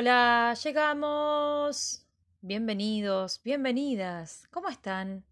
Hola, 0.00 0.54
llegamos. 0.62 2.06
Bienvenidos, 2.40 3.42
bienvenidas. 3.42 4.46
¿Cómo 4.52 4.68
están? 4.68 5.24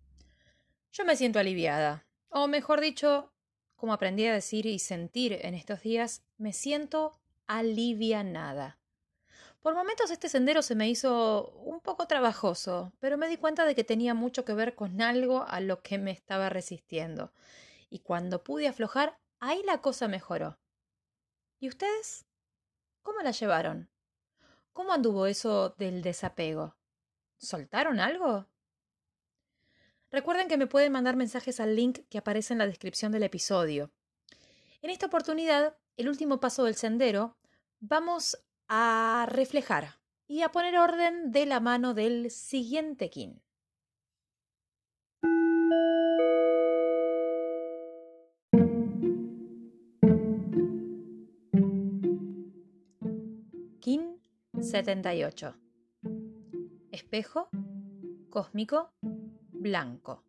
Yo 0.91 1.05
me 1.05 1.15
siento 1.15 1.39
aliviada. 1.39 2.05
O 2.31 2.49
mejor 2.49 2.81
dicho, 2.81 3.33
como 3.77 3.93
aprendí 3.93 4.27
a 4.27 4.35
decir 4.35 4.67
y 4.67 4.81
sentir 4.81 5.39
en 5.43 5.55
estos 5.55 5.83
días, 5.83 6.25
me 6.37 6.53
siento 6.53 7.17
alivianada. 7.47 8.81
Por 9.63 9.77
momentos 9.77 10.11
este 10.11 10.29
sendero 10.29 10.63
se 10.63 10.75
me 10.75 10.89
hizo 10.89 11.51
un 11.65 11.79
poco 11.79 12.09
trabajoso, 12.09 12.93
pero 12.99 13.17
me 13.17 13.29
di 13.29 13.37
cuenta 13.37 13.67
de 13.67 13.77
que 13.77 13.85
tenía 13.85 14.15
mucho 14.15 14.45
que 14.45 14.55
ver 14.55 14.75
con 14.75 15.01
algo 15.01 15.45
a 15.47 15.61
lo 15.61 15.81
que 15.81 15.97
me 15.99 16.11
estaba 16.11 16.49
resistiendo. 16.49 17.33
Y 17.89 18.01
cuando 18.01 18.43
pude 18.43 18.67
aflojar, 18.67 19.17
ahí 19.39 19.63
la 19.65 19.81
cosa 19.81 20.09
mejoró. 20.09 20.59
¿Y 21.61 21.69
ustedes? 21.69 22.27
¿Cómo 23.05 23.21
la 23.21 23.31
llevaron? 23.31 23.89
¿Cómo 24.77 24.93
anduvo 24.93 25.25
eso 25.27 25.71
del 25.79 26.03
desapego? 26.03 26.77
¿Soltaron 27.39 27.99
algo? 27.99 28.47
Recuerden 30.11 30.49
que 30.49 30.59
me 30.59 30.67
pueden 30.67 30.93
mandar 30.93 31.17
mensajes 31.17 31.61
al 31.61 31.75
link 31.75 32.01
que 32.11 32.19
aparece 32.19 32.53
en 32.53 32.59
la 32.59 32.67
descripción 32.67 33.11
del 33.11 33.23
episodio. 33.23 33.91
En 34.83 34.91
esta 34.91 35.07
oportunidad, 35.07 35.79
el 35.97 36.11
último 36.11 36.41
paso 36.41 36.65
del 36.65 36.75
sendero, 36.75 37.39
vamos 37.81 38.37
a 38.69 39.27
reflejar 39.31 39.99
y 40.27 40.43
a 40.43 40.51
poner 40.51 40.77
orden 40.77 41.33
de 41.33 41.47
la 41.47 41.61
mano 41.61 41.95
del 41.95 42.31
siguiente 42.31 43.09
kin. 43.09 43.43
78. 54.67 55.55
Espejo 56.91 57.49
cósmico 58.31 58.91
blanco. 59.53 60.25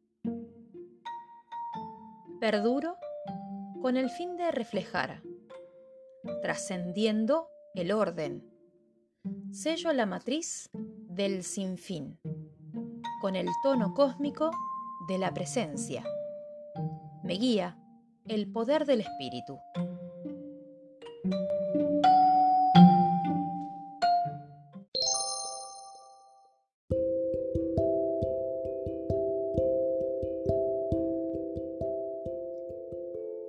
Perduro 2.39 2.97
con 3.81 3.97
el 3.97 4.11
fin 4.11 4.37
de 4.37 4.51
reflejar, 4.51 5.23
trascendiendo 6.43 7.47
el 7.73 7.91
orden. 7.91 8.47
Sello 9.51 9.91
la 9.91 10.05
matriz 10.05 10.69
del 10.73 11.43
sinfín, 11.43 12.19
con 13.21 13.35
el 13.35 13.47
tono 13.63 13.95
cósmico 13.95 14.51
de 15.07 15.17
la 15.17 15.33
presencia. 15.33 16.03
Me 17.23 17.33
guía 17.33 17.75
el 18.27 18.51
poder 18.51 18.85
del 18.85 19.01
espíritu. 19.01 19.57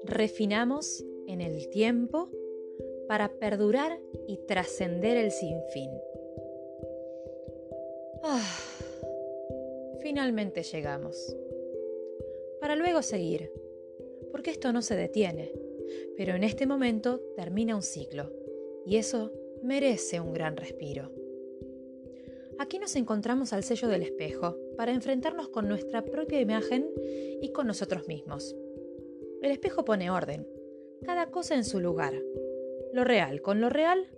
Refinamos 0.09 1.05
en 1.27 1.41
el 1.41 1.69
tiempo 1.69 2.31
para 3.07 3.29
perdurar 3.39 4.01
y 4.27 4.39
trascender 4.47 5.17
el 5.17 5.31
sinfín. 5.31 5.91
Ah, 8.23 8.59
finalmente 10.01 10.63
llegamos. 10.63 11.37
Para 12.61 12.75
luego 12.75 13.03
seguir, 13.03 13.53
porque 14.33 14.51
esto 14.51 14.73
no 14.73 14.83
se 14.83 14.97
detiene, 14.97 15.53
pero 16.17 16.35
en 16.35 16.43
este 16.43 16.67
momento 16.67 17.21
termina 17.37 17.77
un 17.77 17.83
ciclo, 17.83 18.33
y 18.85 18.97
eso 18.97 19.33
merece 19.63 20.21
un 20.21 20.33
gran 20.33 20.57
respiro. 20.57 21.11
Aquí 22.59 22.79
nos 22.79 22.97
encontramos 22.97 23.53
al 23.53 23.63
sello 23.63 23.87
del 23.89 24.03
espejo 24.03 24.57
para 24.77 24.93
enfrentarnos 24.93 25.49
con 25.49 25.69
nuestra 25.69 26.05
propia 26.05 26.41
imagen 26.41 26.91
y 27.41 27.53
con 27.53 27.69
nosotros 27.69 28.09
mismos. 28.09 28.57
El 29.43 29.53
espejo 29.53 29.85
pone 29.85 30.11
orden, 30.11 30.47
cada 31.05 31.31
cosa 31.31 31.55
en 31.55 31.65
su 31.65 31.81
lugar. 31.81 32.15
Lo 32.93 33.05
real 33.05 33.41
con 33.41 33.61
lo 33.61 33.69
real, 33.69 34.09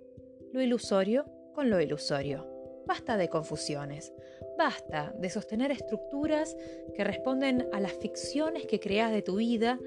lo 0.53 0.63
ilusorio 0.63 1.27
con 1.55 1.69
lo 1.69 1.81
ilusorio. 1.81 2.47
Basta 2.87 3.17
de 3.17 3.29
confusiones, 3.29 4.13
basta 4.57 5.15
de 5.19 5.31
sostener 5.31 5.71
estructuras 5.71 6.57
que 6.95 7.05
responden 7.05 7.69
a 7.73 7.81
las 7.81 7.93
ficciones 7.93 8.67
que 8.67 8.81
creas 8.81 9.13
de 9.13 9.23
tu 9.23 9.37
vida 9.37 9.79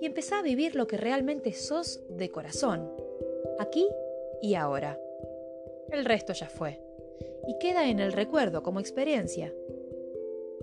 y 0.00 0.06
empezá 0.06 0.38
a 0.38 0.42
vivir 0.42 0.74
lo 0.74 0.86
que 0.86 0.96
realmente 0.96 1.52
sos 1.52 2.02
de 2.08 2.30
corazón, 2.30 2.90
aquí 3.58 3.86
y 4.40 4.54
ahora. 4.54 4.98
El 5.90 6.04
resto 6.04 6.32
ya 6.32 6.48
fue, 6.48 6.80
y 7.46 7.58
queda 7.58 7.88
en 7.88 8.00
el 8.00 8.12
recuerdo 8.12 8.62
como 8.62 8.80
experiencia. 8.80 9.52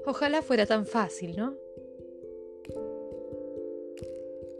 Ojalá 0.06 0.42
fuera 0.42 0.66
tan 0.66 0.86
fácil, 0.86 1.36
¿no? 1.36 1.56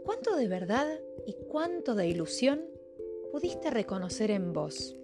¿Cuánto 0.08 0.36
de 0.36 0.48
verdad 0.48 0.88
y 1.26 1.34
cuánto 1.34 1.94
de 1.94 2.08
ilusión 2.08 2.64
pudiste 3.30 3.68
reconocer 3.68 4.30
en 4.30 4.54
vos? 4.54 4.96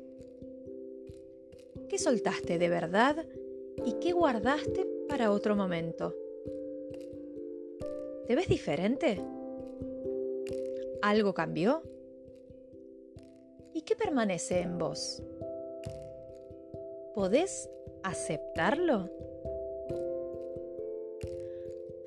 ¿Qué 1.91 1.99
soltaste 1.99 2.59
de 2.59 2.71
verdad 2.71 3.27
y 3.85 3.99
qué 4.01 4.13
guardaste 4.13 4.89
para 5.07 5.31
otro 5.31 5.57
momento? 5.57 6.15
¿Te 8.27 8.35
ves 8.35 8.49
diferente? 8.49 9.21
¿Algo 11.03 11.35
cambió? 11.35 11.83
¿Y 13.75 13.83
qué 13.83 13.97
permanece 13.97 14.61
en 14.61 14.79
vos? 14.79 15.23
¿Podés 17.15 17.69
aceptarlo? 18.03 19.11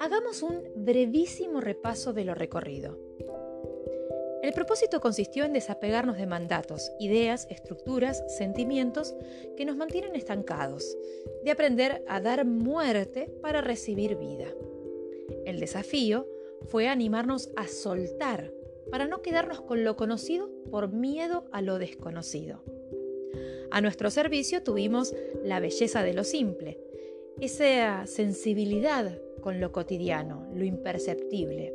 Hagamos 0.08 0.42
un 0.42 0.64
brevísimo 0.74 1.60
repaso 1.60 2.14
de 2.14 2.24
lo 2.24 2.34
recorrido. 2.34 2.98
El 4.42 4.54
propósito 4.54 5.02
consistió 5.02 5.44
en 5.44 5.52
desapegarnos 5.52 6.16
de 6.16 6.26
mandatos, 6.26 6.94
ideas, 6.98 7.46
estructuras, 7.50 8.24
sentimientos 8.38 9.14
que 9.58 9.66
nos 9.66 9.76
mantienen 9.76 10.16
estancados, 10.16 10.98
de 11.44 11.52
aprender 11.52 12.06
a 12.08 12.22
dar 12.22 12.46
muerte 12.46 13.30
para 13.42 13.60
recibir 13.60 14.16
vida. 14.16 14.48
El 15.46 15.60
desafío 15.60 16.26
fue 16.70 16.88
animarnos 16.88 17.50
a 17.58 17.68
soltar 17.68 18.54
para 18.90 19.10
no 19.10 19.22
quedarnos 19.22 19.60
con 19.60 19.84
lo 19.84 19.98
conocido 19.98 20.50
por 20.72 20.90
miedo 20.90 21.50
a 21.52 21.62
lo 21.62 21.80
desconocido. 21.80 22.64
A 23.72 23.82
nuestro 23.82 24.10
servicio 24.10 24.64
tuvimos 24.64 25.14
la 25.44 25.60
belleza 25.60 26.02
de 26.02 26.14
lo 26.14 26.24
simple, 26.24 26.80
esa 27.42 28.08
sensibilidad 28.08 29.20
con 29.48 29.62
lo 29.62 29.72
cotidiano, 29.72 30.46
lo 30.54 30.66
imperceptible. 30.66 31.74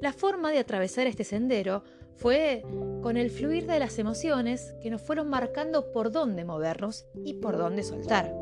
La 0.00 0.14
forma 0.14 0.50
de 0.50 0.58
atravesar 0.58 1.06
este 1.06 1.22
sendero 1.22 1.84
fue 2.16 2.64
con 3.02 3.18
el 3.18 3.30
fluir 3.30 3.66
de 3.66 3.78
las 3.78 3.98
emociones 3.98 4.74
que 4.80 4.88
nos 4.88 5.02
fueron 5.02 5.28
marcando 5.28 5.92
por 5.92 6.10
dónde 6.10 6.46
movernos 6.46 7.04
y 7.26 7.34
por 7.34 7.58
dónde 7.58 7.82
soltar. 7.82 8.34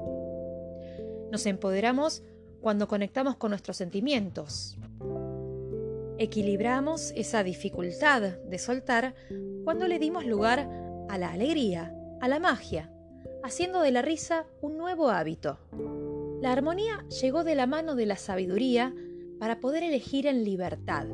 Nos 1.32 1.44
empoderamos 1.44 2.23
cuando 2.61 2.87
conectamos 2.87 3.35
con 3.35 3.50
nuestros 3.50 3.79
sentimientos. 3.79 4.79
Equilibramos 6.17 7.11
esa 7.17 7.43
dificultad 7.43 8.23
de 8.23 8.59
soltar 8.61 9.17
cuando 9.65 9.88
le 9.88 9.99
dimos 9.99 10.25
lugar 10.25 10.71
a 11.09 11.19
la 11.19 11.32
alegría, 11.32 11.93
a 12.21 12.29
la 12.29 12.38
magia, 12.38 12.93
haciendo 13.43 13.81
de 13.81 13.91
la 13.91 14.03
risa 14.03 14.47
un 14.61 14.79
nuevo 14.79 15.11
hábito. 15.11 15.59
La 16.41 16.53
armonía 16.53 17.05
llegó 17.21 17.45
de 17.45 17.55
la 17.55 17.67
mano 17.67 17.95
de 17.95 18.07
la 18.07 18.17
sabiduría 18.17 18.95
para 19.39 19.61
poder 19.61 19.83
elegir 19.83 20.27
en 20.27 20.43
libertad, 20.43 21.07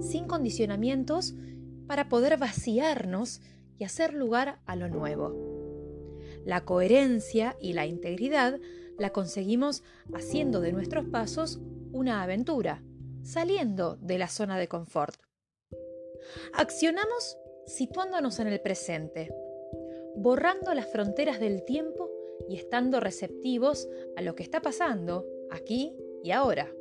sin 0.00 0.26
condicionamientos, 0.26 1.34
para 1.86 2.10
poder 2.10 2.36
vaciarnos 2.36 3.40
y 3.78 3.84
hacer 3.84 4.12
lugar 4.12 4.60
a 4.66 4.76
lo 4.76 4.88
nuevo. 4.88 5.34
La 6.44 6.66
coherencia 6.66 7.56
y 7.60 7.72
la 7.72 7.86
integridad 7.86 8.60
la 8.98 9.10
conseguimos 9.10 9.82
haciendo 10.12 10.60
de 10.60 10.72
nuestros 10.72 11.06
pasos 11.06 11.60
una 11.92 12.22
aventura, 12.22 12.82
saliendo 13.22 13.96
de 13.96 14.18
la 14.18 14.28
zona 14.28 14.58
de 14.58 14.68
confort. 14.68 15.16
Accionamos 16.52 17.38
situándonos 17.66 18.38
en 18.38 18.48
el 18.48 18.60
presente, 18.60 19.32
borrando 20.16 20.74
las 20.74 20.92
fronteras 20.92 21.40
del 21.40 21.64
tiempo 21.64 22.03
y 22.48 22.56
estando 22.56 23.00
receptivos 23.00 23.88
a 24.16 24.22
lo 24.22 24.34
que 24.34 24.42
está 24.42 24.60
pasando 24.60 25.26
aquí 25.50 25.96
y 26.22 26.30
ahora. 26.30 26.74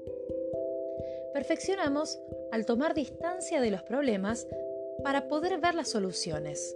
Perfeccionamos 1.34 2.20
al 2.52 2.66
tomar 2.66 2.94
distancia 2.94 3.60
de 3.62 3.72
los 3.72 3.84
problemas 3.84 4.48
para 5.04 5.28
poder 5.28 5.60
ver 5.60 5.76
las 5.76 5.90
soluciones. 5.90 6.76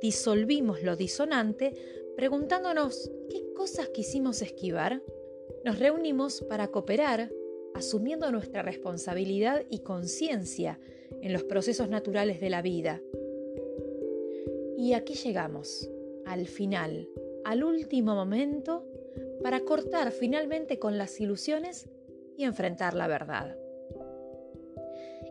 Disolvimos 0.00 0.82
lo 0.82 0.96
disonante 0.96 1.74
preguntándonos 2.16 3.10
qué 3.28 3.52
cosas 3.54 3.88
quisimos 3.88 4.42
esquivar. 4.42 5.02
Nos 5.64 5.78
reunimos 5.78 6.42
para 6.42 6.68
cooperar, 6.68 7.32
asumiendo 7.74 8.30
nuestra 8.30 8.62
responsabilidad 8.62 9.64
y 9.68 9.80
conciencia 9.80 10.78
en 11.20 11.32
los 11.32 11.44
procesos 11.44 11.88
naturales 11.88 12.40
de 12.40 12.50
la 12.50 12.62
vida. 12.62 13.02
Y 14.76 14.92
aquí 14.92 15.14
llegamos, 15.14 15.90
al 16.26 16.46
final, 16.46 17.08
al 17.44 17.64
último 17.64 18.14
momento, 18.14 18.86
para 19.42 19.60
cortar 19.60 20.10
finalmente 20.10 20.78
con 20.78 20.98
las 20.98 21.20
ilusiones 21.20 21.88
y 22.36 22.44
enfrentar 22.44 22.94
la 22.94 23.06
verdad. 23.06 23.56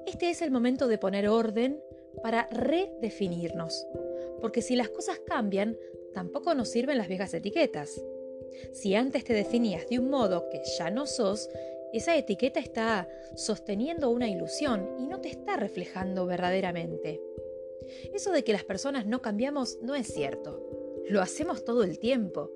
Este 0.06 0.30
es 0.30 0.42
el 0.42 0.52
momento 0.52 0.88
de 0.88 0.98
poner 0.98 1.28
orden 1.28 1.82
para 2.22 2.48
redefinirnos, 2.52 3.88
porque 4.42 4.62
si 4.62 4.76
las 4.76 4.90
cosas 4.90 5.20
cambian, 5.26 5.78
tampoco 6.14 6.54
nos 6.54 6.70
sirven 6.70 6.98
las 6.98 7.08
viejas 7.08 7.34
etiquetas. 7.34 8.04
Si 8.72 8.96
antes 8.96 9.24
te 9.24 9.34
definías 9.34 9.88
de 9.88 10.00
un 10.00 10.10
modo 10.10 10.48
que 10.50 10.62
ya 10.78 10.92
no 10.92 11.08
sos, 11.08 11.50
esa 11.94 12.16
etiqueta 12.16 12.60
está 12.60 13.08
sosteniendo 13.36 14.10
una 14.10 14.28
ilusión 14.28 14.96
y 15.00 15.08
no 15.08 15.22
te 15.22 15.30
está 15.30 15.56
reflejando 15.58 16.26
verdaderamente. 16.26 17.22
Eso 18.14 18.32
de 18.32 18.44
que 18.44 18.54
las 18.54 18.64
personas 18.64 19.06
no 19.06 19.22
cambiamos 19.22 19.78
no 19.82 19.96
es 19.96 20.08
cierto. 20.08 20.73
Lo 21.10 21.22
hacemos 21.22 21.64
todo 21.66 21.84
el 21.84 22.00
tiempo, 22.00 22.52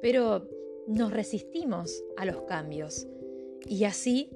pero 0.00 0.48
nos 0.86 1.12
resistimos 1.12 2.02
a 2.16 2.24
los 2.24 2.42
cambios 2.42 3.06
y 3.66 3.84
así 3.84 4.30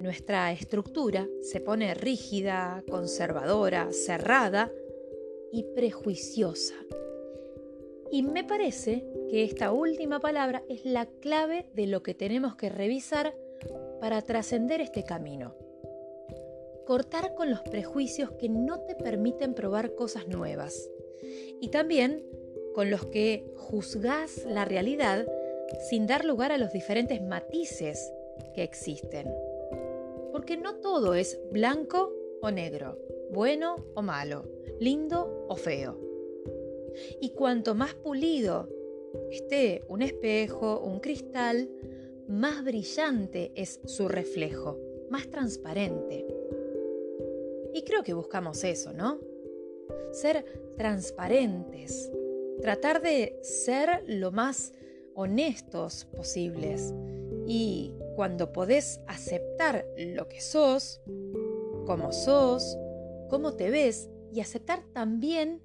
nuestra 0.00 0.50
estructura 0.52 1.28
se 1.42 1.60
pone 1.60 1.92
rígida, 1.94 2.82
conservadora, 2.90 3.92
cerrada 3.92 4.72
y 5.52 5.64
prejuiciosa. 5.74 6.74
Y 8.10 8.22
me 8.22 8.42
parece 8.42 9.04
que 9.28 9.44
esta 9.44 9.72
última 9.72 10.18
palabra 10.18 10.64
es 10.68 10.84
la 10.84 11.06
clave 11.06 11.66
de 11.74 11.86
lo 11.86 12.02
que 12.02 12.14
tenemos 12.14 12.56
que 12.56 12.68
revisar 12.68 13.36
para 14.00 14.22
trascender 14.22 14.80
este 14.80 15.04
camino. 15.04 15.54
Cortar 16.86 17.34
con 17.34 17.50
los 17.50 17.60
prejuicios 17.60 18.32
que 18.32 18.48
no 18.48 18.80
te 18.80 18.96
permiten 18.96 19.54
probar 19.54 19.94
cosas 19.94 20.26
nuevas. 20.26 20.90
Y 21.60 21.68
también 21.68 22.24
con 22.80 22.88
los 22.88 23.04
que 23.04 23.44
juzgás 23.56 24.46
la 24.46 24.64
realidad 24.64 25.26
sin 25.90 26.06
dar 26.06 26.24
lugar 26.24 26.50
a 26.50 26.56
los 26.56 26.72
diferentes 26.72 27.20
matices 27.20 28.10
que 28.54 28.62
existen. 28.62 29.30
Porque 30.32 30.56
no 30.56 30.76
todo 30.76 31.12
es 31.12 31.38
blanco 31.52 32.10
o 32.40 32.50
negro, 32.50 32.98
bueno 33.30 33.84
o 33.94 34.00
malo, 34.00 34.44
lindo 34.78 35.44
o 35.46 35.56
feo. 35.56 36.00
Y 37.20 37.32
cuanto 37.34 37.74
más 37.74 37.92
pulido 37.92 38.70
esté 39.30 39.84
un 39.88 40.00
espejo, 40.00 40.80
un 40.80 41.00
cristal, 41.00 41.68
más 42.28 42.64
brillante 42.64 43.52
es 43.56 43.78
su 43.84 44.08
reflejo, 44.08 44.78
más 45.10 45.28
transparente. 45.28 46.26
Y 47.74 47.82
creo 47.82 48.02
que 48.02 48.14
buscamos 48.14 48.64
eso, 48.64 48.94
¿no? 48.94 49.20
Ser 50.12 50.46
transparentes, 50.78 52.10
tratar 52.60 53.02
de 53.02 53.38
ser 53.42 54.04
lo 54.06 54.32
más 54.32 54.72
honestos 55.14 56.06
posibles 56.16 56.94
y 57.46 57.94
cuando 58.16 58.52
podés 58.52 59.00
aceptar 59.06 59.86
lo 59.96 60.28
que 60.28 60.40
sos, 60.40 61.00
cómo 61.86 62.12
sos, 62.12 62.78
cómo 63.28 63.54
te 63.54 63.70
ves 63.70 64.10
y 64.32 64.40
aceptar 64.40 64.82
también 64.92 65.62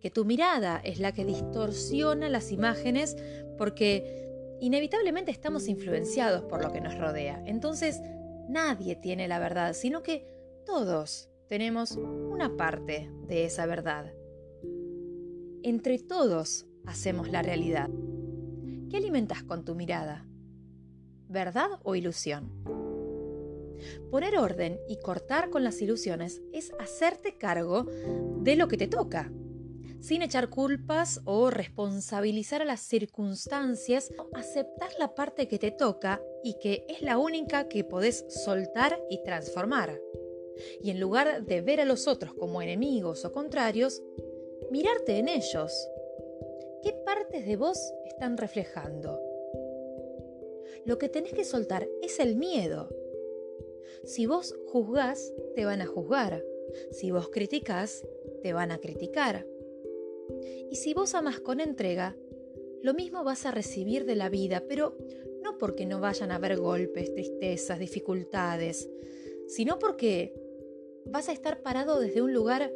que 0.00 0.10
tu 0.10 0.24
mirada 0.24 0.80
es 0.84 1.00
la 1.00 1.12
que 1.12 1.24
distorsiona 1.24 2.28
las 2.28 2.52
imágenes 2.52 3.16
porque 3.56 4.56
inevitablemente 4.60 5.30
estamos 5.30 5.66
influenciados 5.66 6.44
por 6.44 6.62
lo 6.62 6.72
que 6.72 6.80
nos 6.80 6.96
rodea. 6.98 7.42
Entonces, 7.46 8.00
nadie 8.48 8.96
tiene 8.96 9.28
la 9.28 9.38
verdad, 9.38 9.72
sino 9.72 10.02
que 10.02 10.26
todos 10.66 11.30
tenemos 11.48 11.92
una 11.92 12.56
parte 12.56 13.10
de 13.26 13.44
esa 13.44 13.66
verdad. 13.66 14.12
Entre 15.64 15.98
todos 15.98 16.66
hacemos 16.86 17.28
la 17.30 17.42
realidad. 17.42 17.90
¿Qué 18.88 18.98
alimentas 18.98 19.42
con 19.42 19.64
tu 19.64 19.74
mirada? 19.74 20.24
¿verdad 21.28 21.80
o 21.82 21.94
ilusión? 21.94 22.50
Poner 24.10 24.38
orden 24.38 24.78
y 24.88 24.98
cortar 25.00 25.50
con 25.50 25.64
las 25.64 25.82
ilusiones 25.82 26.40
es 26.52 26.72
hacerte 26.78 27.36
cargo 27.36 27.86
de 28.40 28.56
lo 28.56 28.68
que 28.68 28.76
te 28.76 28.86
toca, 28.86 29.32
sin 30.00 30.22
echar 30.22 30.48
culpas 30.48 31.20
o 31.24 31.50
responsabilizar 31.50 32.62
a 32.62 32.64
las 32.64 32.80
circunstancias, 32.80 34.12
aceptar 34.32 34.90
la 34.98 35.14
parte 35.14 35.48
que 35.48 35.58
te 35.58 35.70
toca 35.70 36.22
y 36.42 36.56
que 36.60 36.86
es 36.88 37.02
la 37.02 37.18
única 37.18 37.68
que 37.68 37.84
podés 37.84 38.24
soltar 38.28 38.98
y 39.10 39.22
transformar. 39.24 40.00
Y 40.80 40.90
en 40.90 41.00
lugar 41.00 41.44
de 41.44 41.62
ver 41.62 41.80
a 41.80 41.84
los 41.84 42.06
otros 42.06 42.32
como 42.34 42.62
enemigos 42.62 43.24
o 43.24 43.32
contrarios, 43.32 44.02
mirarte 44.70 45.18
en 45.18 45.28
ellos. 45.28 45.88
¿Qué 46.82 46.92
partes 47.04 47.46
de 47.46 47.56
vos 47.56 47.78
están 48.06 48.36
reflejando? 48.36 49.20
lo 50.84 50.98
que 50.98 51.08
tenés 51.08 51.32
que 51.32 51.44
soltar 51.44 51.88
es 52.02 52.20
el 52.20 52.36
miedo. 52.36 52.88
Si 54.04 54.26
vos 54.26 54.54
juzgás, 54.66 55.32
te 55.54 55.64
van 55.64 55.80
a 55.80 55.86
juzgar. 55.86 56.44
Si 56.90 57.10
vos 57.10 57.28
criticás, 57.28 58.06
te 58.42 58.52
van 58.52 58.70
a 58.70 58.78
criticar. 58.78 59.46
Y 60.70 60.76
si 60.76 60.94
vos 60.94 61.14
amás 61.14 61.40
con 61.40 61.60
entrega, 61.60 62.16
lo 62.82 62.94
mismo 62.94 63.24
vas 63.24 63.46
a 63.46 63.50
recibir 63.50 64.04
de 64.04 64.16
la 64.16 64.28
vida, 64.28 64.64
pero 64.68 64.96
no 65.42 65.56
porque 65.58 65.86
no 65.86 66.00
vayan 66.00 66.30
a 66.30 66.36
haber 66.36 66.58
golpes, 66.58 67.12
tristezas, 67.12 67.78
dificultades, 67.78 68.90
sino 69.46 69.78
porque 69.78 70.34
vas 71.06 71.28
a 71.28 71.32
estar 71.32 71.62
parado 71.62 72.00
desde 72.00 72.22
un 72.22 72.34
lugar 72.34 72.72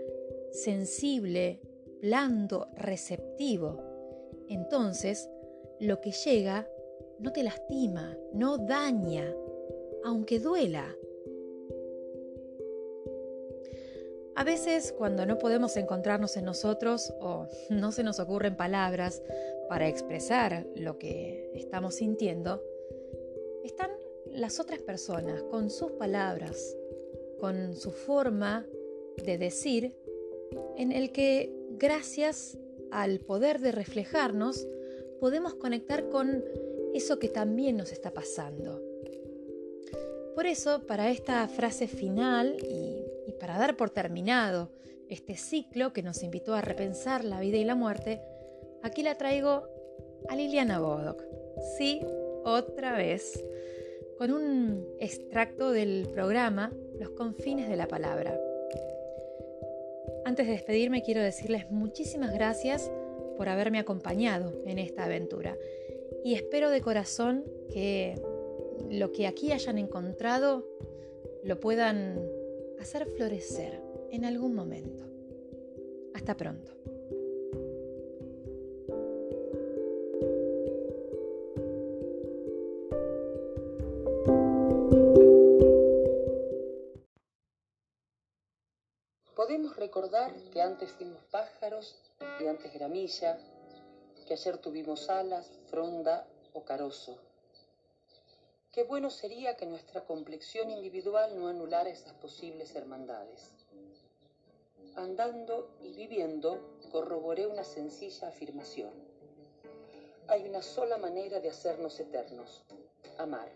sensible, 0.53 1.61
blando, 2.01 2.69
receptivo. 2.75 3.83
Entonces, 4.49 5.29
lo 5.81 6.01
que 6.01 6.13
llega 6.13 6.69
no 7.19 7.33
te 7.33 7.43
lastima, 7.43 8.17
no 8.33 8.59
daña, 8.59 9.35
aunque 10.05 10.39
duela. 10.39 10.95
A 14.37 14.45
veces 14.45 14.93
cuando 14.97 15.27
no 15.27 15.37
podemos 15.39 15.77
encontrarnos 15.77 16.37
en 16.37 16.45
nosotros 16.45 17.13
o 17.21 17.49
no 17.71 17.91
se 17.91 18.05
nos 18.05 18.21
ocurren 18.21 18.57
palabras 18.57 19.23
para 19.69 19.89
expresar 19.89 20.67
lo 20.77 20.99
que 20.99 21.51
estamos 21.55 21.97
sintiendo, 21.97 22.63
están 23.65 23.91
las 24.27 24.61
otras 24.61 24.81
personas 24.81 25.43
con 25.43 25.71
sus 25.71 25.93
palabras, 25.93 26.77
con 27.41 27.75
su 27.75 27.91
forma 27.91 28.67
de 29.25 29.39
decir, 29.39 29.95
en 30.77 30.93
el 30.93 31.11
que 31.11 31.58
gracias 31.79 32.59
al 32.91 33.21
poder 33.21 33.61
de 33.61 33.73
reflejarnos 33.73 34.67
podemos 35.21 35.55
conectar 35.55 36.09
con 36.09 36.45
eso 36.95 37.19
que 37.19 37.29
también 37.29 37.77
nos 37.77 37.93
está 37.93 38.13
pasando. 38.13 38.83
Por 40.35 40.47
eso, 40.47 40.87
para 40.87 41.11
esta 41.11 41.47
frase 41.49 41.89
final 41.89 42.57
y, 42.63 43.05
para 43.41 43.59
dar 43.59 43.77
por 43.77 43.91
terminado 43.91 44.71
este 45.09 45.37
ciclo 45.37 45.93
que 45.93 46.03
nos 46.03 46.23
invitó 46.23 46.55
a 46.55 46.61
repensar 46.61 47.25
la 47.25 47.41
vida 47.41 47.57
y 47.57 47.65
la 47.65 47.75
muerte, 47.75 48.21
aquí 48.83 49.03
la 49.03 49.17
traigo 49.17 49.65
a 50.29 50.37
Liliana 50.37 50.81
Bodoc. 50.81 51.23
Sí, 51.77 52.01
otra 52.45 52.97
vez, 52.97 53.45
con 54.17 54.33
un 54.33 54.87
extracto 54.99 55.71
del 55.71 56.09
programa 56.13 56.73
Los 56.99 57.11
confines 57.11 57.69
de 57.69 57.77
la 57.77 57.87
palabra. 57.87 58.39
Antes 60.29 60.47
de 60.47 60.53
despedirme 60.53 61.01
quiero 61.03 61.23
decirles 61.23 61.71
muchísimas 61.71 62.35
gracias 62.35 62.93
por 63.39 63.49
haberme 63.49 63.79
acompañado 63.79 64.63
en 64.67 64.79
esta 64.79 65.05
aventura 65.05 65.57
y 66.23 66.35
espero 66.35 66.69
de 66.69 66.83
corazón 66.83 67.47
que 67.73 68.21
lo 68.91 69.11
que 69.11 69.27
aquí 69.27 69.53
hayan 69.53 69.79
encontrado 69.79 70.69
lo 71.45 71.59
puedan 71.59 72.21
hacer 72.79 73.07
florecer 73.17 73.81
en 74.11 74.27
algún 74.27 74.55
momento. 74.55 75.03
Hasta 76.13 76.37
pronto. 76.37 76.77
Podemos 89.49 89.77
recordar 89.77 90.31
que 90.53 90.61
antes 90.61 90.91
fuimos 90.91 91.25
pájaros 91.31 91.97
y 92.39 92.47
antes 92.47 92.71
gramilla, 92.75 93.39
que 94.27 94.35
ayer 94.35 94.59
tuvimos 94.59 95.09
alas, 95.09 95.49
fronda 95.71 96.27
o 96.53 96.65
carozo. 96.65 97.17
Qué 98.71 98.83
bueno 98.83 99.09
sería 99.09 99.57
que 99.57 99.65
nuestra 99.65 100.05
complexión 100.05 100.69
individual 100.69 101.35
no 101.35 101.49
anulara 101.49 101.89
esas 101.89 102.13
posibles 102.13 102.75
hermandades. 102.75 103.55
Andando 104.97 105.75
y 105.81 105.95
viviendo, 105.95 106.77
corroboré 106.93 107.47
una 107.47 107.65
sencilla 107.65 108.29
afirmación. 108.29 108.93
Hay 110.27 110.47
una 110.47 110.61
sola 110.61 110.99
manera 110.99 111.41
de 111.41 111.49
hacernos 111.49 111.99
eternos, 111.99 112.65
amar. 113.17 113.49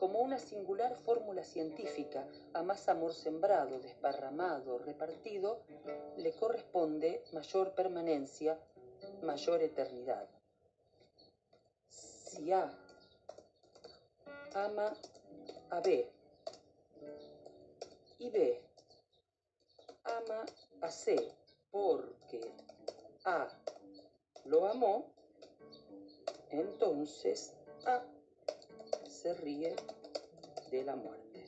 Como 0.00 0.20
una 0.20 0.38
singular 0.38 0.96
fórmula 0.96 1.44
científica, 1.44 2.26
a 2.54 2.62
más 2.62 2.88
amor 2.88 3.12
sembrado, 3.12 3.80
desparramado, 3.80 4.78
repartido, 4.78 5.60
le 6.16 6.32
corresponde 6.32 7.22
mayor 7.34 7.74
permanencia, 7.74 8.58
mayor 9.22 9.62
eternidad. 9.62 10.26
Si 11.90 12.50
A 12.50 12.72
ama 14.54 14.96
a 15.68 15.80
B 15.80 16.10
y 18.20 18.30
B 18.30 18.58
ama 20.04 20.46
a 20.80 20.90
C 20.90 21.30
porque 21.70 22.40
A 23.24 23.48
lo 24.46 24.66
amó, 24.66 25.12
entonces 26.48 27.54
A 27.84 28.02
se 29.20 29.34
ríe 29.34 29.76
de 30.70 30.82
la 30.82 30.96
muerte. 30.96 31.44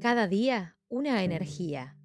Cada 0.00 0.26
día 0.26 0.78
una 0.88 1.22
energía. 1.22 1.98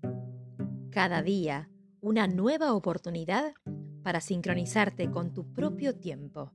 Cada 0.91 1.21
día 1.21 1.69
una 2.01 2.27
nueva 2.27 2.73
oportunidad 2.73 3.53
para 4.03 4.19
sincronizarte 4.19 5.09
con 5.09 5.31
tu 5.31 5.53
propio 5.53 5.95
tiempo. 5.95 6.51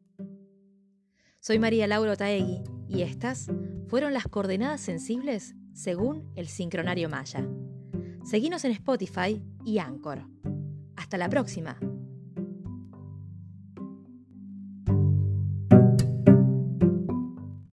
Soy 1.41 1.59
María 1.59 1.87
Laura 1.87 2.17
Taegui 2.17 2.63
y 2.87 3.01
estas 3.01 3.51
fueron 3.87 4.13
las 4.13 4.25
coordenadas 4.25 4.83
sensibles 4.83 5.55
según 5.73 6.31
el 6.37 6.49
sincronario 6.49 7.09
Maya. 7.09 7.49
Seguinos 8.31 8.65
en 8.65 8.71
Spotify 8.71 9.43
y 9.65 9.79
Anchor. 9.79 10.23
Hasta 10.95 11.19
la 11.19 11.29
próxima. 11.29 11.81